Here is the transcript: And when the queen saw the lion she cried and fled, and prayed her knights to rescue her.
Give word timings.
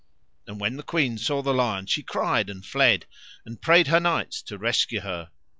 And 0.47 0.59
when 0.59 0.77
the 0.77 0.81
queen 0.81 1.19
saw 1.19 1.43
the 1.43 1.53
lion 1.53 1.85
she 1.85 2.01
cried 2.01 2.49
and 2.49 2.65
fled, 2.65 3.05
and 3.45 3.61
prayed 3.61 3.85
her 3.89 3.99
knights 3.99 4.41
to 4.41 4.57
rescue 4.57 5.01
her. 5.01 5.29